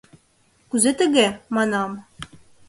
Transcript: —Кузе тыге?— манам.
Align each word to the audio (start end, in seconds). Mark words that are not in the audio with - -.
—Кузе 0.69 0.91
тыге?— 0.99 1.27
манам. 1.55 1.91